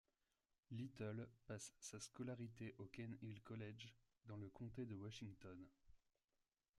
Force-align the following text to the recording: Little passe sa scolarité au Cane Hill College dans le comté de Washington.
Little 0.71 1.27
passe 1.47 1.73
sa 1.79 1.99
scolarité 1.99 2.73
au 2.79 2.85
Cane 2.85 3.15
Hill 3.21 3.39
College 3.43 3.93
dans 4.25 4.37
le 4.37 4.49
comté 4.49 4.87
de 4.87 4.95
Washington. 4.95 5.63